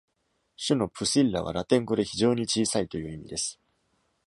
[0.57, 3.59] 種の「pusilla」はラテン語で「非常に小さい」という意味です。